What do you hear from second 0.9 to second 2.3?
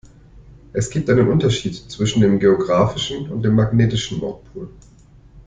einen Unterschied zwischen